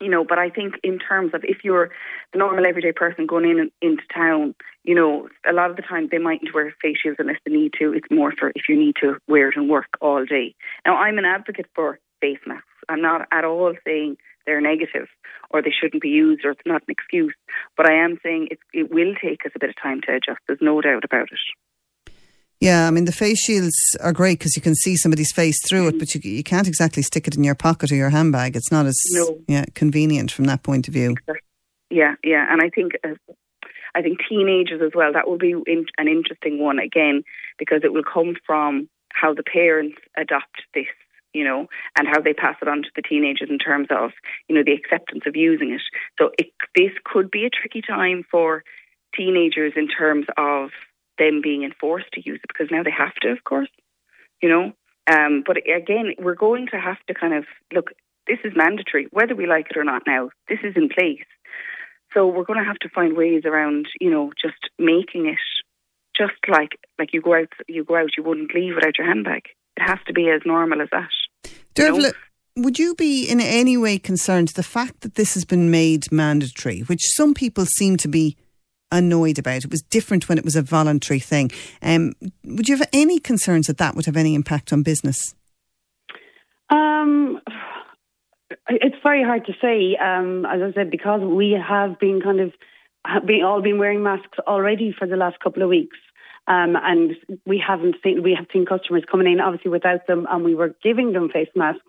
you 0.00 0.08
know, 0.08 0.24
but 0.28 0.38
I 0.38 0.50
think 0.50 0.74
in 0.82 0.98
terms 0.98 1.32
of 1.32 1.44
if 1.44 1.58
you're 1.62 1.90
the 2.32 2.38
normal 2.38 2.66
everyday 2.66 2.92
person 2.92 3.26
going 3.26 3.48
in 3.48 3.60
and 3.60 3.70
into 3.80 4.02
town, 4.12 4.54
you 4.82 4.96
know, 4.96 5.28
a 5.48 5.52
lot 5.52 5.70
of 5.70 5.76
the 5.76 5.82
time 5.82 6.08
they 6.10 6.18
mightn't 6.18 6.52
wear 6.52 6.74
face 6.82 6.96
shields 7.00 7.18
unless 7.20 7.38
they 7.46 7.52
need 7.52 7.74
to. 7.78 7.92
It's 7.92 8.10
more 8.10 8.32
for 8.36 8.50
if 8.56 8.68
you 8.68 8.76
need 8.76 8.96
to 9.00 9.18
wear 9.28 9.50
it 9.50 9.56
and 9.56 9.70
work 9.70 9.86
all 10.00 10.24
day. 10.24 10.56
Now, 10.84 10.96
I'm 10.96 11.18
an 11.18 11.24
advocate 11.24 11.66
for 11.74 12.00
face 12.20 12.40
masks. 12.46 12.66
I'm 12.88 13.00
not 13.00 13.28
at 13.30 13.44
all 13.44 13.74
saying 13.86 14.16
they're 14.46 14.60
negative 14.60 15.08
or 15.50 15.62
they 15.62 15.70
shouldn't 15.72 16.02
be 16.02 16.08
used 16.08 16.44
or 16.44 16.50
it's 16.50 16.60
not 16.66 16.82
an 16.82 16.90
excuse. 16.90 17.34
But 17.76 17.86
I 17.86 17.94
am 17.94 18.18
saying 18.22 18.48
it, 18.50 18.58
it 18.72 18.90
will 18.90 19.14
take 19.14 19.44
us 19.46 19.52
a 19.54 19.58
bit 19.58 19.70
of 19.70 19.76
time 19.82 20.00
to 20.02 20.14
adjust. 20.14 20.40
There's 20.46 20.58
no 20.62 20.80
doubt 20.80 21.04
about 21.04 21.28
it. 21.32 21.38
Yeah, 22.60 22.86
I 22.86 22.90
mean 22.92 23.06
the 23.06 23.12
face 23.12 23.42
shields 23.42 23.74
are 24.00 24.12
great 24.12 24.38
because 24.38 24.54
you 24.54 24.62
can 24.62 24.76
see 24.76 24.96
somebody's 24.96 25.32
face 25.32 25.58
through 25.68 25.88
it, 25.88 25.98
but 25.98 26.14
you 26.14 26.20
you 26.22 26.44
can't 26.44 26.68
exactly 26.68 27.02
stick 27.02 27.26
it 27.26 27.36
in 27.36 27.42
your 27.42 27.56
pocket 27.56 27.90
or 27.90 27.96
your 27.96 28.10
handbag. 28.10 28.54
It's 28.54 28.70
not 28.70 28.86
as 28.86 28.96
No. 29.10 29.40
yeah 29.48 29.64
convenient 29.74 30.30
from 30.30 30.44
that 30.44 30.62
point 30.62 30.86
of 30.86 30.94
view. 30.94 31.16
Yeah, 31.90 32.14
yeah, 32.22 32.46
and 32.48 32.62
I 32.62 32.70
think 32.70 32.92
uh, 33.04 33.16
I 33.96 34.02
think 34.02 34.18
teenagers 34.28 34.80
as 34.80 34.92
well. 34.94 35.12
That 35.12 35.28
will 35.28 35.38
be 35.38 35.50
in, 35.66 35.86
an 35.98 36.06
interesting 36.06 36.60
one 36.60 36.78
again 36.78 37.24
because 37.58 37.80
it 37.82 37.92
will 37.92 38.04
come 38.04 38.36
from 38.46 38.88
how 39.12 39.34
the 39.34 39.42
parents 39.42 39.98
adopt 40.16 40.62
this, 40.72 40.86
you 41.32 41.44
know, 41.44 41.66
and 41.98 42.08
how 42.08 42.20
they 42.20 42.34
pass 42.34 42.56
it 42.60 42.68
on 42.68 42.82
to 42.82 42.88
the 42.94 43.02
teenagers 43.02 43.48
in 43.50 43.58
terms 43.58 43.88
of 43.90 44.10
you 44.48 44.54
know 44.54 44.62
the 44.64 44.72
acceptance 44.72 45.24
of 45.26 45.36
using 45.36 45.72
it. 45.72 45.82
So 46.18 46.30
it, 46.38 46.50
this 46.76 46.92
could 47.04 47.30
be 47.30 47.44
a 47.44 47.50
tricky 47.50 47.82
time 47.82 48.24
for 48.30 48.64
teenagers 49.16 49.72
in 49.76 49.88
terms 49.88 50.26
of 50.36 50.70
them 51.18 51.40
being 51.42 51.62
enforced 51.62 52.10
to 52.14 52.22
use 52.24 52.40
it 52.42 52.48
because 52.48 52.70
now 52.70 52.82
they 52.82 52.90
have 52.90 53.14
to, 53.22 53.30
of 53.30 53.44
course, 53.44 53.68
you 54.42 54.48
know. 54.48 54.72
Um, 55.10 55.42
but 55.44 55.56
again, 55.56 56.14
we're 56.18 56.34
going 56.34 56.68
to 56.72 56.78
have 56.78 56.98
to 57.08 57.14
kind 57.14 57.34
of 57.34 57.44
look. 57.72 57.90
This 58.26 58.38
is 58.44 58.52
mandatory, 58.54 59.08
whether 59.10 59.34
we 59.34 59.46
like 59.46 59.66
it 59.70 59.76
or 59.76 59.84
not. 59.84 60.02
Now, 60.06 60.30
this 60.48 60.60
is 60.62 60.74
in 60.76 60.88
place. 60.88 61.26
So 62.14 62.26
we're 62.26 62.44
going 62.44 62.60
to 62.60 62.64
have 62.64 62.78
to 62.80 62.88
find 62.88 63.16
ways 63.16 63.42
around, 63.44 63.86
you 64.00 64.10
know, 64.10 64.32
just 64.40 64.70
making 64.78 65.26
it 65.26 65.38
just 66.16 66.34
like 66.48 66.78
like 66.98 67.12
you 67.12 67.20
go 67.20 67.34
out, 67.34 67.48
you 67.68 67.84
go 67.84 67.96
out, 67.96 68.16
you 68.16 68.22
wouldn't 68.22 68.54
leave 68.54 68.74
without 68.74 68.98
your 68.98 69.06
handbag. 69.06 69.44
it 69.76 69.82
has 69.82 69.98
to 70.06 70.12
be 70.12 70.28
as 70.28 70.42
normal 70.44 70.82
as 70.82 70.88
that. 70.92 71.08
Dervla, 71.74 72.12
would 72.56 72.78
you 72.78 72.94
be 72.94 73.28
in 73.28 73.40
any 73.40 73.76
way 73.76 73.98
concerned 73.98 74.48
the 74.48 74.62
fact 74.62 75.00
that 75.00 75.14
this 75.14 75.34
has 75.34 75.44
been 75.44 75.70
made 75.70 76.10
mandatory, 76.12 76.80
which 76.80 77.00
some 77.14 77.34
people 77.34 77.64
seem 77.64 77.96
to 77.98 78.08
be 78.08 78.36
annoyed 78.90 79.38
about? 79.38 79.64
It 79.64 79.70
was 79.70 79.82
different 79.82 80.28
when 80.28 80.38
it 80.38 80.44
was 80.44 80.56
a 80.56 80.62
voluntary 80.62 81.20
thing. 81.20 81.50
Um, 81.80 82.12
would 82.44 82.68
you 82.68 82.76
have 82.76 82.88
any 82.92 83.18
concerns 83.18 83.66
that 83.68 83.78
that 83.78 83.94
would 83.94 84.06
have 84.06 84.16
any 84.16 84.34
impact 84.34 84.72
on 84.72 84.82
business? 84.82 85.34
Um, 86.68 87.40
it's 88.68 88.96
very 89.02 89.24
hard 89.24 89.46
to 89.46 89.52
say. 89.60 89.96
Um, 89.96 90.44
as 90.46 90.60
I 90.62 90.72
said, 90.74 90.90
because 90.90 91.20
we 91.22 91.52
have 91.52 91.98
been 91.98 92.20
kind 92.20 92.40
of 92.40 92.52
have 93.04 93.26
been, 93.26 93.42
all 93.42 93.60
been 93.62 93.78
wearing 93.78 94.02
masks 94.02 94.38
already 94.46 94.94
for 94.96 95.06
the 95.06 95.16
last 95.16 95.40
couple 95.40 95.62
of 95.62 95.68
weeks. 95.68 95.96
Um, 96.48 96.76
and 96.76 97.12
we 97.46 97.62
haven't 97.64 97.96
seen 98.02 98.22
we 98.22 98.34
have 98.34 98.46
seen 98.52 98.66
customers 98.66 99.04
coming 99.10 99.30
in 99.30 99.40
obviously 99.40 99.70
without 99.70 100.06
them, 100.06 100.26
and 100.28 100.44
we 100.44 100.54
were 100.54 100.74
giving 100.82 101.12
them 101.12 101.28
face 101.28 101.48
masks, 101.54 101.80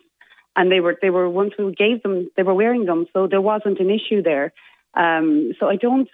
and 0.54 0.70
they 0.70 0.80
were 0.80 0.96
they 1.02 1.10
were 1.10 1.28
once 1.28 1.54
we 1.58 1.72
gave 1.74 2.02
them 2.02 2.30
they 2.36 2.44
were 2.44 2.54
wearing 2.54 2.84
them, 2.84 3.06
so 3.12 3.26
there 3.26 3.40
wasn't 3.40 3.80
an 3.80 3.90
issue 3.90 4.22
there. 4.22 4.52
Um, 4.94 5.52
so 5.58 5.68
I 5.68 5.76
don't 5.76 6.08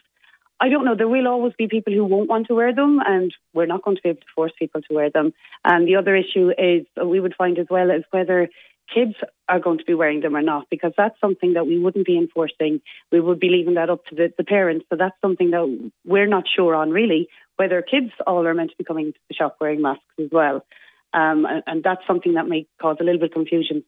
I 0.60 0.68
don't 0.68 0.84
know. 0.84 0.94
There 0.94 1.08
will 1.08 1.26
always 1.26 1.54
be 1.56 1.68
people 1.68 1.92
who 1.92 2.04
won't 2.04 2.28
want 2.28 2.46
to 2.48 2.54
wear 2.54 2.74
them, 2.74 3.00
and 3.06 3.34
we're 3.54 3.66
not 3.66 3.82
going 3.82 3.96
to 3.96 4.02
be 4.02 4.10
able 4.10 4.20
to 4.20 4.26
force 4.34 4.52
people 4.58 4.82
to 4.82 4.94
wear 4.94 5.10
them. 5.10 5.32
And 5.64 5.88
the 5.88 5.96
other 5.96 6.14
issue 6.14 6.50
is 6.56 6.86
we 7.02 7.20
would 7.20 7.34
find 7.36 7.58
as 7.58 7.66
well 7.70 7.90
is 7.90 8.04
whether 8.10 8.48
kids 8.92 9.14
are 9.48 9.60
going 9.60 9.78
to 9.78 9.84
be 9.84 9.94
wearing 9.94 10.20
them 10.20 10.36
or 10.36 10.42
not, 10.42 10.66
because 10.70 10.92
that's 10.96 11.18
something 11.20 11.54
that 11.54 11.66
we 11.66 11.78
wouldn't 11.78 12.06
be 12.06 12.16
enforcing. 12.18 12.80
We 13.12 13.20
would 13.20 13.40
be 13.40 13.48
leaving 13.48 13.74
that 13.74 13.90
up 13.90 14.04
to 14.06 14.14
the, 14.14 14.32
the 14.36 14.44
parents. 14.44 14.86
So 14.90 14.96
that's 14.96 15.16
something 15.20 15.50
that 15.50 15.90
we're 16.04 16.26
not 16.26 16.44
sure 16.54 16.74
on 16.74 16.90
really, 16.90 17.28
whether 17.56 17.82
kids 17.82 18.10
all 18.26 18.46
are 18.46 18.54
meant 18.54 18.70
to 18.70 18.76
be 18.76 18.84
coming 18.84 19.12
to 19.12 19.18
the 19.28 19.34
shop 19.34 19.56
wearing 19.60 19.82
masks 19.82 20.02
as 20.18 20.28
well. 20.30 20.64
Um, 21.12 21.44
and, 21.44 21.62
and 21.66 21.82
that's 21.82 22.02
something 22.06 22.34
that 22.34 22.46
may 22.46 22.66
cause 22.80 22.96
a 23.00 23.04
little 23.04 23.20
bit 23.20 23.30
of 23.30 23.34
confusion. 23.34 23.84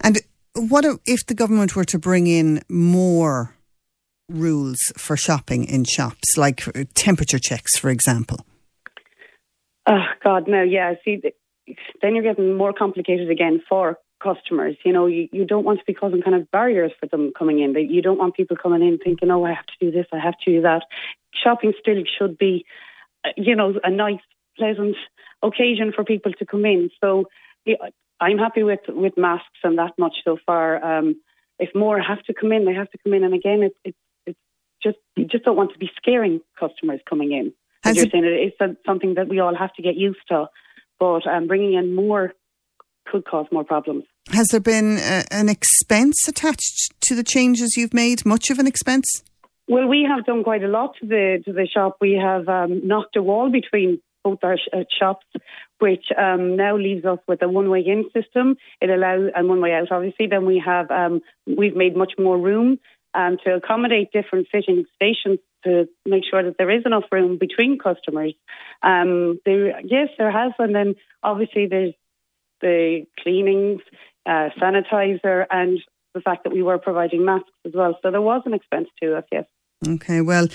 And 0.00 0.18
what 0.54 0.84
if 1.06 1.26
the 1.26 1.34
government 1.34 1.74
were 1.74 1.84
to 1.84 1.98
bring 1.98 2.26
in 2.26 2.62
more 2.68 3.54
rules 4.28 4.78
for 4.96 5.16
shopping 5.16 5.64
in 5.64 5.84
shops, 5.84 6.36
like 6.36 6.64
temperature 6.94 7.38
checks, 7.38 7.76
for 7.76 7.90
example? 7.90 8.38
Oh 9.86 10.04
God, 10.22 10.46
no. 10.46 10.62
Yeah, 10.62 10.94
see, 11.04 11.20
then 12.02 12.14
you're 12.14 12.24
getting 12.24 12.56
more 12.56 12.72
complicated 12.72 13.30
again 13.30 13.62
for 13.68 13.98
customers. 14.22 14.76
You 14.84 14.92
know, 14.92 15.06
you, 15.06 15.28
you 15.32 15.44
don't 15.44 15.64
want 15.64 15.78
to 15.78 15.84
be 15.84 15.94
causing 15.94 16.22
kind 16.22 16.36
of 16.36 16.50
barriers 16.50 16.92
for 16.98 17.06
them 17.06 17.32
coming 17.38 17.60
in. 17.60 17.74
You 17.88 18.02
don't 18.02 18.18
want 18.18 18.34
people 18.34 18.56
coming 18.56 18.82
in 18.82 18.98
thinking, 18.98 19.30
oh, 19.30 19.44
I 19.44 19.54
have 19.54 19.66
to 19.66 19.74
do 19.80 19.90
this, 19.90 20.06
I 20.12 20.18
have 20.18 20.34
to 20.44 20.52
do 20.52 20.62
that. 20.62 20.82
Shopping 21.32 21.72
still 21.78 22.02
should 22.18 22.36
be, 22.38 22.66
uh, 23.24 23.30
you 23.36 23.54
know, 23.54 23.74
a 23.82 23.90
nice, 23.90 24.20
pleasant 24.56 24.96
occasion 25.42 25.92
for 25.94 26.04
people 26.04 26.32
to 26.32 26.46
come 26.46 26.64
in. 26.64 26.90
So 27.00 27.26
yeah, 27.64 27.76
I'm 28.20 28.38
happy 28.38 28.64
with, 28.64 28.80
with 28.88 29.16
masks 29.16 29.60
and 29.62 29.78
that 29.78 29.92
much 29.98 30.16
so 30.24 30.36
far. 30.44 30.84
Um, 30.84 31.20
if 31.60 31.74
more 31.74 32.00
have 32.00 32.22
to 32.24 32.34
come 32.34 32.52
in, 32.52 32.64
they 32.64 32.74
have 32.74 32.90
to 32.90 32.98
come 33.04 33.14
in. 33.14 33.24
And 33.24 33.34
again, 33.34 33.62
it's 33.62 33.76
it, 33.84 33.94
it's 34.26 34.38
just, 34.82 34.98
you 35.16 35.26
just 35.26 35.44
don't 35.44 35.56
want 35.56 35.72
to 35.72 35.78
be 35.78 35.90
scaring 35.96 36.40
customers 36.58 37.00
coming 37.08 37.32
in. 37.32 37.52
As 37.84 37.96
you're 37.96 38.10
saying, 38.10 38.24
it 38.24 38.52
is 38.60 38.76
something 38.84 39.14
that 39.14 39.28
we 39.28 39.38
all 39.38 39.54
have 39.54 39.72
to 39.74 39.82
get 39.82 39.94
used 39.94 40.18
to 40.28 40.48
but 40.98 41.26
um, 41.26 41.46
bringing 41.46 41.74
in 41.74 41.94
more 41.94 42.32
could 43.06 43.24
cause 43.24 43.46
more 43.50 43.64
problems. 43.64 44.04
Has 44.30 44.48
there 44.48 44.60
been 44.60 44.98
uh, 44.98 45.22
an 45.30 45.48
expense 45.48 46.28
attached 46.28 46.92
to 47.00 47.14
the 47.14 47.24
changes 47.24 47.76
you've 47.76 47.94
made? 47.94 48.26
Much 48.26 48.50
of 48.50 48.58
an 48.58 48.66
expense? 48.66 49.22
Well, 49.68 49.86
we 49.86 50.06
have 50.08 50.24
done 50.24 50.44
quite 50.44 50.62
a 50.62 50.68
lot 50.68 50.94
to 51.00 51.06
the 51.06 51.42
to 51.44 51.52
the 51.52 51.66
shop. 51.66 51.96
We 52.00 52.20
have 52.22 52.48
um, 52.48 52.86
knocked 52.86 53.16
a 53.16 53.22
wall 53.22 53.50
between 53.50 54.00
both 54.24 54.38
our 54.42 54.56
sh- 54.56 54.68
uh, 54.72 54.84
shops, 54.98 55.26
which 55.78 56.06
um, 56.16 56.56
now 56.56 56.76
leaves 56.76 57.04
us 57.04 57.18
with 57.28 57.42
a 57.42 57.48
one 57.48 57.70
way 57.70 57.80
in 57.80 58.04
system. 58.14 58.56
It 58.80 58.90
allows 58.90 59.30
and 59.34 59.48
one 59.48 59.60
way 59.60 59.72
out, 59.72 59.90
obviously. 59.90 60.26
Then 60.26 60.46
we 60.46 60.62
have 60.64 60.90
um, 60.90 61.20
we've 61.46 61.76
made 61.76 61.96
much 61.96 62.12
more 62.18 62.38
room 62.38 62.78
um, 63.18 63.36
to 63.44 63.56
accommodate 63.56 64.12
different 64.12 64.46
sitting 64.54 64.84
stations 64.94 65.40
to 65.64 65.88
make 66.06 66.22
sure 66.30 66.42
that 66.44 66.56
there 66.56 66.70
is 66.70 66.84
enough 66.86 67.04
room 67.10 67.36
between 67.36 67.78
customers. 67.78 68.34
Um, 68.82 69.40
there, 69.44 69.80
yes, 69.80 70.08
there 70.16 70.30
has, 70.30 70.52
and 70.58 70.72
then 70.74 70.94
obviously 71.22 71.66
there's 71.66 71.94
the 72.60 73.06
cleanings, 73.20 73.80
uh, 74.24 74.50
sanitizer, 74.60 75.46
and 75.50 75.80
the 76.14 76.20
fact 76.20 76.44
that 76.44 76.52
we 76.52 76.62
were 76.62 76.78
providing 76.78 77.24
masks 77.24 77.50
as 77.66 77.72
well. 77.74 77.98
So 78.02 78.12
there 78.12 78.22
was 78.22 78.42
an 78.46 78.54
expense 78.54 78.88
to 79.02 79.16
us, 79.16 79.24
yes. 79.32 79.46
Okay, 79.86 80.20
well, 80.20 80.46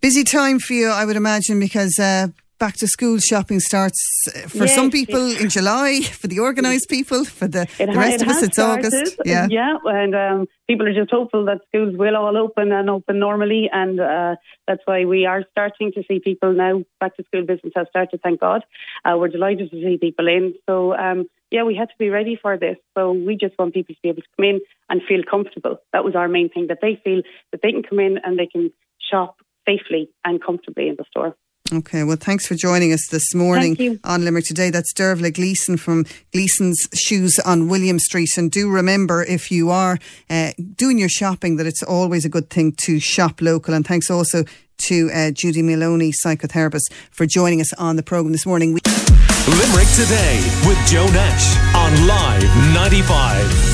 busy 0.00 0.24
time 0.24 0.58
for 0.58 0.74
you, 0.74 0.88
I 0.88 1.06
would 1.06 1.16
imagine, 1.16 1.58
because 1.58 1.98
uh, 1.98 2.28
back 2.60 2.76
to 2.76 2.86
school 2.86 3.18
shopping 3.18 3.58
starts 3.58 3.98
uh, 4.28 4.46
for 4.46 4.66
yes, 4.66 4.74
some 4.74 4.90
people 4.90 5.34
in 5.36 5.48
July, 5.58 6.02
for 6.02 6.28
the 6.28 6.38
organised 6.38 6.88
people, 6.88 7.24
for 7.24 7.48
the, 7.48 7.66
the 7.78 7.86
rest 7.86 8.22
of 8.22 8.28
us 8.28 8.42
it's 8.42 8.54
started, 8.54 8.86
August. 8.86 9.16
Yeah, 9.24 9.48
yeah, 9.50 9.76
and 9.86 10.14
um, 10.14 10.46
people 10.68 10.86
are 10.86 10.94
just 10.94 11.10
hopeful 11.10 11.46
that 11.46 11.62
schools 11.68 11.96
will 11.96 12.14
all 12.14 12.36
open 12.36 12.70
and 12.70 12.90
open 12.90 13.18
normally, 13.18 13.70
and 13.72 13.98
uh, 13.98 14.36
that's 14.68 14.82
why 14.84 15.06
we 15.06 15.24
are 15.24 15.42
starting 15.50 15.90
to 15.92 16.04
see 16.06 16.20
people 16.20 16.52
now. 16.52 16.84
Back 17.00 17.16
to 17.16 17.24
school 17.24 17.44
business 17.46 17.72
has 17.74 17.88
started, 17.88 18.20
thank 18.22 18.40
God. 18.40 18.62
Uh, 19.04 19.16
we're 19.16 19.28
delighted 19.28 19.70
to 19.70 19.76
see 19.76 19.96
people 19.98 20.28
in. 20.28 20.54
So 20.68 20.94
um, 20.94 21.26
yeah, 21.50 21.64
we 21.64 21.74
had 21.74 21.88
to 21.88 21.94
be 21.98 22.10
ready 22.10 22.38
for 22.40 22.58
this. 22.58 22.76
So 22.96 23.12
we 23.12 23.36
just 23.36 23.58
want 23.58 23.74
people 23.74 23.94
to 23.94 24.00
be 24.02 24.10
able 24.10 24.22
to 24.22 24.28
come 24.36 24.44
in 24.44 24.60
and 24.88 25.00
feel 25.08 25.22
comfortable. 25.28 25.78
That 25.92 26.04
was 26.04 26.14
our 26.14 26.28
main 26.28 26.50
thing, 26.50 26.66
that 26.68 26.78
they 26.82 27.00
feel 27.02 27.22
that 27.52 27.60
they 27.62 27.72
can 27.72 27.82
come 27.82 28.00
in 28.00 28.18
and 28.22 28.38
they 28.38 28.46
can 28.46 28.70
shop 29.10 29.36
safely 29.66 30.10
and 30.24 30.42
comfortably 30.42 30.88
in 30.88 30.96
the 30.96 31.04
store. 31.10 31.34
Okay, 31.72 32.02
well, 32.02 32.16
thanks 32.16 32.46
for 32.46 32.56
joining 32.56 32.92
us 32.92 33.06
this 33.10 33.32
morning 33.32 34.00
on 34.02 34.24
Limerick 34.24 34.44
Today. 34.44 34.70
That's 34.70 34.92
Dervla 34.92 35.32
Gleeson 35.32 35.76
from 35.76 36.04
Gleeson's 36.32 36.88
Shoes 36.94 37.38
on 37.38 37.68
William 37.68 38.00
Street. 38.00 38.30
And 38.36 38.50
do 38.50 38.68
remember, 38.68 39.22
if 39.22 39.52
you 39.52 39.70
are 39.70 39.98
uh, 40.28 40.52
doing 40.74 40.98
your 40.98 41.08
shopping, 41.08 41.56
that 41.56 41.66
it's 41.66 41.82
always 41.82 42.24
a 42.24 42.28
good 42.28 42.50
thing 42.50 42.72
to 42.78 42.98
shop 42.98 43.40
local. 43.40 43.72
And 43.72 43.86
thanks 43.86 44.10
also 44.10 44.44
to 44.78 45.10
uh, 45.14 45.30
Judy 45.30 45.62
Maloney, 45.62 46.12
psychotherapist, 46.12 46.92
for 47.12 47.24
joining 47.24 47.60
us 47.60 47.72
on 47.74 47.94
the 47.94 48.02
programme 48.02 48.32
this 48.32 48.46
morning. 48.46 48.72
Limerick 48.72 49.88
Today 49.94 50.42
with 50.66 50.78
Joe 50.88 51.06
Nash 51.06 51.56
on 51.76 52.06
Live 52.08 52.74
95. 52.74 53.69